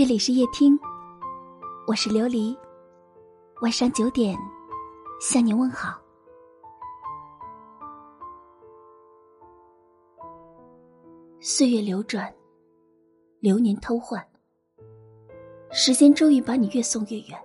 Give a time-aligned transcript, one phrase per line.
[0.00, 0.80] 这里是夜听，
[1.86, 2.56] 我是琉璃。
[3.60, 4.34] 晚上九点，
[5.20, 6.00] 向您问好。
[11.38, 12.32] 岁月流转，
[13.40, 14.26] 流年偷换，
[15.70, 17.38] 时间终于把你越送越远，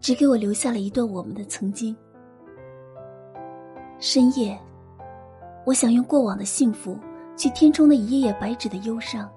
[0.00, 1.96] 只给我留下了一段我们的曾经。
[4.00, 4.60] 深夜，
[5.64, 6.98] 我想用过往的幸福
[7.36, 9.32] 去填充那一页页白纸的忧伤。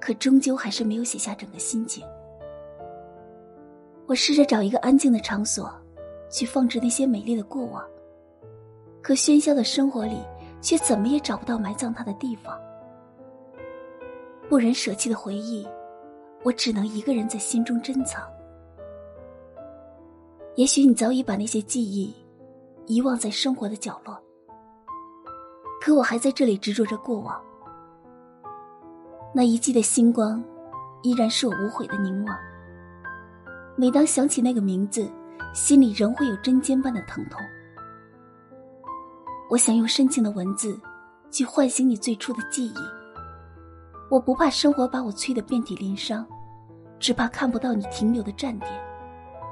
[0.00, 2.04] 可终究还是没有写下整个心情。
[4.06, 5.70] 我试着找一个安静的场所，
[6.30, 7.84] 去放置那些美丽的过往。
[9.02, 10.16] 可喧嚣的生活里，
[10.60, 12.58] 却怎么也找不到埋葬它的地方。
[14.48, 15.66] 不忍舍弃的回忆，
[16.42, 18.28] 我只能一个人在心中珍藏。
[20.56, 22.12] 也许你早已把那些记忆
[22.86, 24.20] 遗忘在生活的角落，
[25.80, 27.40] 可我还在这里执着着过往。
[29.32, 30.42] 那一季的星光，
[31.02, 32.36] 依然是我无悔的凝望。
[33.76, 35.08] 每当想起那个名字，
[35.54, 37.40] 心里仍会有针尖般的疼痛。
[39.48, 40.78] 我想用深情的文字，
[41.30, 42.74] 去唤醒你最初的记忆。
[44.10, 46.26] 我不怕生活把我催得遍体鳞伤，
[46.98, 48.70] 只怕看不到你停留的站点，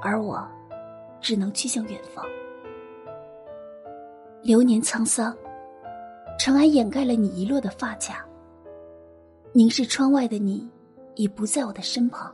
[0.01, 0.45] 而我，
[1.21, 2.25] 只能去向远方。
[4.41, 5.35] 流年沧桑，
[6.37, 8.25] 尘埃掩盖了你遗落的发卡。
[9.51, 10.69] 凝视窗外的你，
[11.15, 12.31] 已不在我的身旁。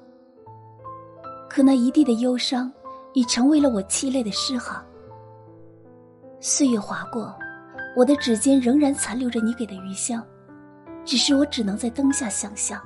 [1.50, 2.70] 可那一地的忧伤，
[3.14, 4.84] 已成为了我凄泪的诗行。
[6.42, 7.34] 岁月划过，
[7.96, 10.22] 我的指尖仍然残留着你给的余香，
[11.06, 12.82] 只是我只能在灯下想象。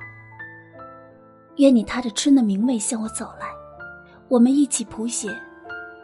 [1.56, 3.48] 愿你踏着春的明媚向我走来，
[4.28, 5.28] 我们一起谱写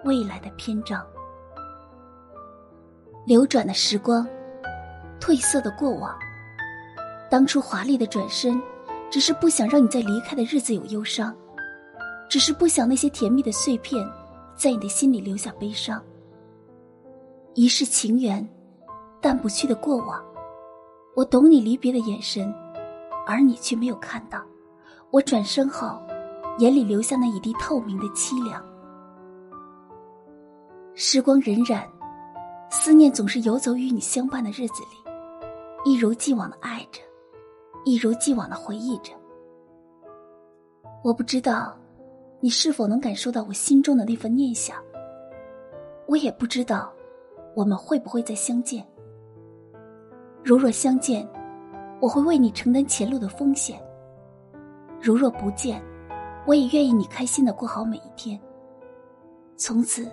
[0.03, 1.07] 未来的篇章。
[3.25, 4.27] 流转的时光，
[5.21, 6.13] 褪色的过往。
[7.29, 8.61] 当初华丽的转身，
[9.11, 11.35] 只是不想让你在离开的日子有忧伤，
[12.29, 14.09] 只是不想那些甜蜜的碎片，
[14.55, 16.03] 在你的心里留下悲伤。
[17.55, 18.47] 一世情缘，
[19.21, 20.23] 淡不去的过往，
[21.17, 22.55] 我懂你离别的眼神，
[23.27, 24.41] 而你却没有看到。
[25.11, 26.01] 我转身后，
[26.59, 28.63] 眼里留下那一滴透明的凄凉。
[30.95, 31.83] 时光荏苒，
[32.71, 37.01] 思念总是游走于你相伴的日子里，一如既往的爱着。
[37.87, 39.13] 一如既往的回忆着，
[41.05, 41.73] 我不知道
[42.41, 44.77] 你是否能感受到我心中的那份念想。
[46.09, 46.93] 我也不知道
[47.55, 48.85] 我们会不会再相见。
[50.43, 51.25] 如若相见，
[52.01, 53.79] 我会为你承担前路的风险；
[55.01, 55.81] 如若不见，
[56.45, 58.37] 我也愿意你开心的过好每一天。
[59.57, 60.11] 从此，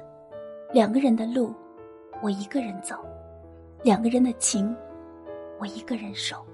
[0.72, 1.52] 两个人的路，
[2.22, 2.98] 我一个人走；
[3.82, 4.76] 两个人的情，
[5.60, 6.46] 我一个人守。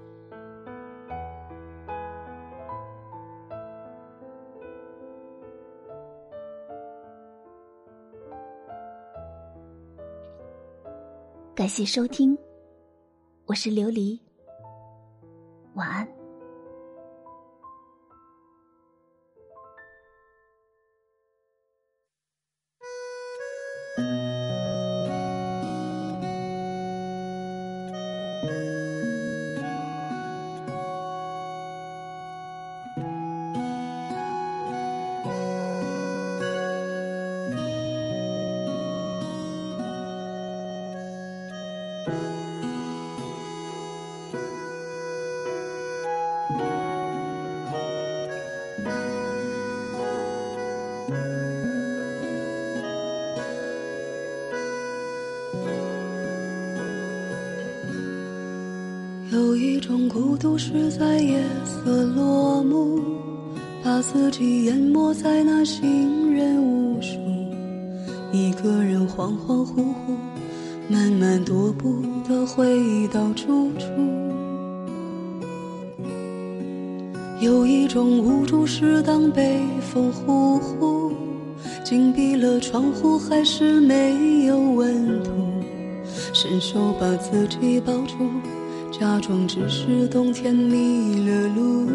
[11.60, 12.34] 感谢收听，
[13.44, 14.18] 我是琉璃。
[15.74, 16.08] 晚安。
[59.32, 62.98] 有一种孤独是在夜色落幕，
[63.84, 67.18] 把自己淹没在那行人无数，
[68.32, 69.94] 一个人恍恍惚惚，
[70.90, 73.86] 慢慢踱步的回到住处。
[77.40, 81.12] 有一种无助是当北风呼呼，
[81.84, 85.30] 紧闭了窗户还是没有温度，
[86.32, 88.16] 伸手把自己抱住。
[88.90, 91.88] 假装只是冬天迷了路，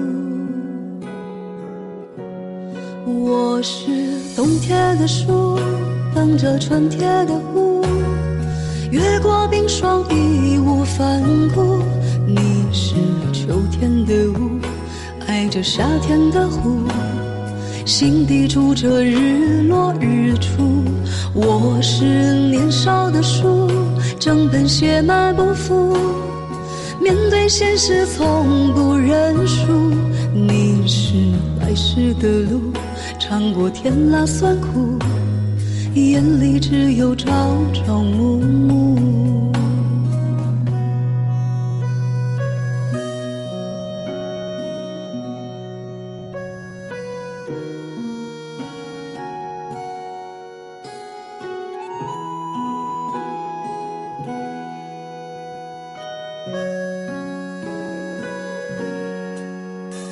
[3.06, 3.92] 我是
[4.38, 5.60] 冬天的树，
[6.16, 7.65] 等着春天的雾，
[8.96, 11.22] 越过冰霜义无反
[11.54, 11.84] 顾。
[12.26, 12.38] 你
[12.72, 12.96] 是
[13.34, 14.58] 秋天的雾，
[15.28, 16.88] 爱着夏天的湖，
[17.86, 20.82] 心底住着日落日出。
[21.34, 23.70] 我是年少的树，
[24.18, 25.98] 整本血脉不腐。
[27.02, 29.92] 面对现实，从不认输。
[30.34, 31.16] 你是
[31.60, 31.76] 来。
[31.76, 32.72] 时的路，
[33.20, 34.98] 尝过甜辣酸苦，
[35.96, 38.96] 眼里只有朝朝暮暮。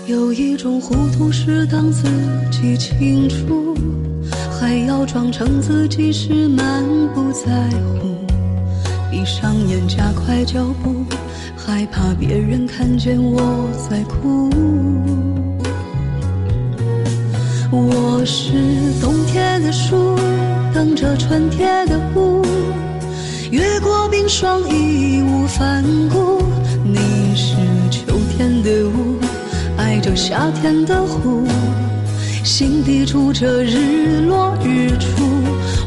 [0.07, 2.07] 有一种糊涂是当自
[2.51, 3.75] 己清楚，
[4.65, 7.69] 还要装成自己是满不在
[7.99, 8.15] 乎。
[9.11, 11.03] 闭上眼，加快脚步，
[11.53, 14.49] 害怕别人看见我在哭。
[17.69, 18.53] 我是
[19.01, 20.15] 冬天的树，
[20.73, 22.41] 等着春天的雾，
[23.51, 26.41] 越过冰霜义无反顾。
[26.85, 27.57] 你是
[27.91, 29.19] 秋天的雾。
[29.75, 31.45] 爱着夏天的湖，
[32.43, 35.23] 心底住着日落日出。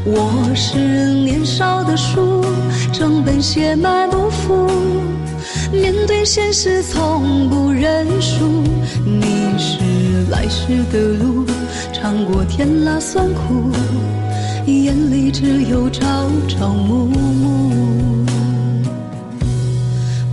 [0.03, 2.43] 我是年少的树，
[2.91, 4.67] 整本写满不服。
[5.71, 8.63] 面对现实从不认输。
[9.05, 9.77] 你是
[10.31, 11.45] 来时的路，
[11.93, 13.71] 尝过甜辣酸苦，
[14.65, 16.03] 眼里只有朝
[16.47, 18.25] 朝暮暮。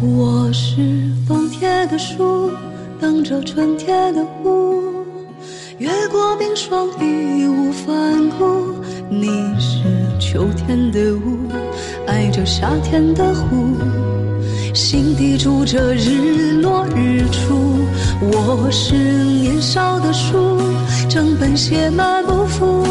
[0.01, 2.51] 我是冬天的树。
[3.01, 4.84] 等着春天的雾，
[5.79, 8.77] 越过冰霜义无反顾。
[9.11, 9.27] 你
[9.59, 9.83] 是
[10.21, 11.49] 秋天的雾，
[12.07, 13.77] 爱着夏天的湖，
[14.73, 17.81] 心底住着日落日出。
[18.21, 20.61] 我是年少的树，
[21.09, 22.87] 整本写满不服，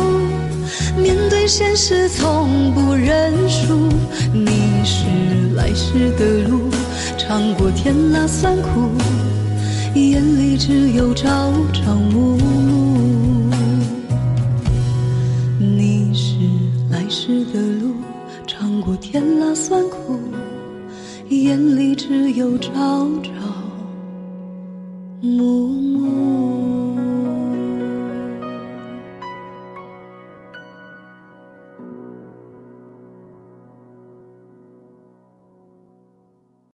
[0.98, 3.88] 面对现实从不认输。
[4.34, 5.06] 你是
[5.56, 6.70] 来时的路，
[7.18, 8.92] 尝过甜辣酸苦。
[9.96, 13.54] 眼里只有朝朝暮暮，
[15.60, 16.36] 你是
[16.90, 17.94] 来时的路，
[18.48, 20.18] 尝过甜辣酸苦，
[21.30, 22.72] 眼里只有朝
[23.22, 23.32] 朝
[25.22, 25.63] 暮暮。